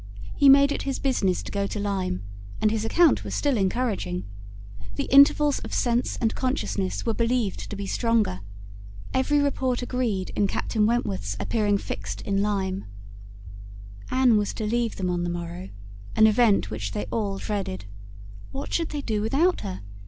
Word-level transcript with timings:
He 0.35 0.49
made 0.49 0.71
it 0.71 0.81
his 0.81 0.97
business 0.97 1.43
to 1.43 1.51
go 1.51 1.67
to 1.67 1.79
Lyme, 1.79 2.23
and 2.59 2.71
his 2.71 2.83
account 2.83 3.23
was 3.23 3.35
still 3.35 3.55
encouraging. 3.55 4.25
The 4.95 5.03
intervals 5.11 5.59
of 5.59 5.75
sense 5.75 6.17
and 6.17 6.33
consciousness 6.33 7.05
were 7.05 7.13
believed 7.13 7.69
to 7.69 7.75
be 7.75 7.85
stronger. 7.85 8.39
Every 9.13 9.37
report 9.37 9.83
agreed 9.83 10.31
in 10.31 10.47
Captain 10.47 10.87
Wentworth's 10.87 11.37
appearing 11.39 11.77
fixed 11.77 12.21
in 12.21 12.41
Lyme. 12.41 12.85
Anne 14.09 14.37
was 14.37 14.55
to 14.55 14.65
leave 14.65 14.95
them 14.95 15.11
on 15.11 15.23
the 15.23 15.29
morrow, 15.29 15.69
an 16.15 16.25
event 16.25 16.71
which 16.71 16.93
they 16.93 17.05
all 17.11 17.37
dreaded. 17.37 17.85
"What 18.51 18.73
should 18.73 18.89
they 18.89 19.01
do 19.03 19.21
without 19.21 19.61
her? 19.61 19.81